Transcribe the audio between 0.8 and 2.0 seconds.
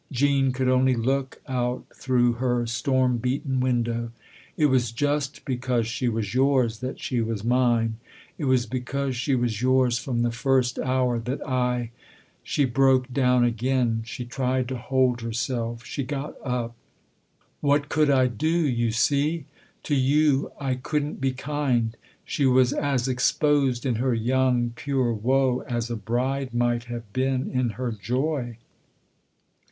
look out